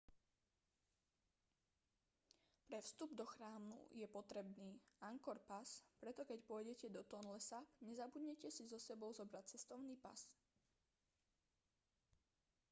pre 2.67 2.79
vstup 2.85 3.11
do 3.13 3.21
chrámu 3.33 3.77
je 3.99 4.07
potrebný 4.17 4.71
angkor 5.09 5.37
pass 5.49 5.69
preto 6.01 6.21
keď 6.29 6.39
pôjdete 6.49 6.87
do 6.95 7.01
tonle 7.11 7.37
sap 7.49 7.65
nezabudnite 7.87 8.47
si 8.51 8.63
so 8.71 8.79
sebou 8.87 9.09
zobrať 9.19 9.45
cestovný 9.53 9.93
pas 10.05 10.19